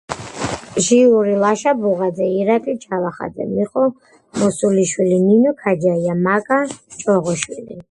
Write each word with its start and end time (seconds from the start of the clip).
ჟიური: 0.85 1.35
ლაშა 1.43 1.71
ბუღაძე, 1.81 2.25
ირაკლი 2.39 2.75
ჯავახაძე, 2.85 3.43
მიხო 3.55 3.83
მოსულიშვილი, 4.41 5.17
ნინო 5.27 5.51
ქაჯაია, 5.61 6.15
მაკა 6.25 6.57
ჭოღოშვილი. 7.01 7.73